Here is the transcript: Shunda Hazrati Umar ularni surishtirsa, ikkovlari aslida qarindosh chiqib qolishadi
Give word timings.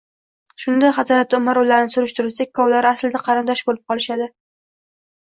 Shunda 0.61 0.89
Hazrati 0.99 1.35
Umar 1.39 1.59
ularni 1.63 1.93
surishtirsa, 1.95 2.47
ikkovlari 2.47 2.89
aslida 2.93 3.21
qarindosh 3.27 3.61
chiqib 3.65 3.83
qolishadi 3.93 4.27